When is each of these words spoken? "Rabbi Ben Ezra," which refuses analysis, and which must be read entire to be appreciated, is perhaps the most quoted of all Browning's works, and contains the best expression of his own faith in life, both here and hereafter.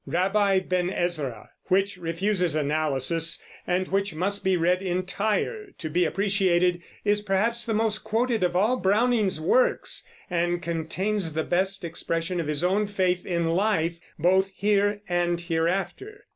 "Rabbi 0.07 0.61
Ben 0.61 0.89
Ezra," 0.89 1.51
which 1.65 1.95
refuses 1.97 2.55
analysis, 2.55 3.39
and 3.67 3.87
which 3.89 4.15
must 4.15 4.43
be 4.43 4.57
read 4.57 4.81
entire 4.81 5.67
to 5.77 5.89
be 5.91 6.05
appreciated, 6.05 6.81
is 7.05 7.21
perhaps 7.21 7.67
the 7.67 7.75
most 7.75 7.99
quoted 7.99 8.43
of 8.43 8.55
all 8.55 8.77
Browning's 8.77 9.39
works, 9.39 10.03
and 10.27 10.59
contains 10.59 11.33
the 11.33 11.43
best 11.43 11.83
expression 11.83 12.39
of 12.39 12.47
his 12.47 12.63
own 12.63 12.87
faith 12.87 13.27
in 13.27 13.51
life, 13.51 13.99
both 14.17 14.49
here 14.55 15.01
and 15.07 15.39
hereafter. 15.41 16.21